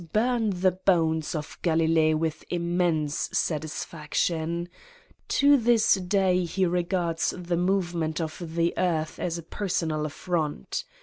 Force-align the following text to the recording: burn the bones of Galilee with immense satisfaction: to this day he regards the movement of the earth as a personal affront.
burn 0.13 0.49
the 0.61 0.71
bones 0.71 1.35
of 1.35 1.59
Galilee 1.61 2.15
with 2.15 2.43
immense 2.49 3.29
satisfaction: 3.33 4.67
to 5.27 5.57
this 5.57 5.93
day 5.93 6.43
he 6.43 6.65
regards 6.65 7.35
the 7.37 7.55
movement 7.55 8.19
of 8.19 8.41
the 8.55 8.73
earth 8.79 9.19
as 9.19 9.37
a 9.37 9.43
personal 9.43 10.03
affront. 10.07 10.85